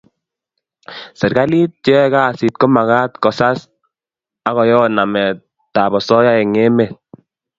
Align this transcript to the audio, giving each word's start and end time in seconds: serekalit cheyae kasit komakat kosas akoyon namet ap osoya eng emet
serekalit 1.19 1.69
cheyae 1.83 2.07
kasit 2.15 2.53
komakat 2.61 3.11
kosas 3.23 3.59
akoyon 4.49 4.91
namet 4.97 5.37
ap 5.85 5.93
osoya 5.99 6.31
eng 6.41 6.55
emet 6.67 6.93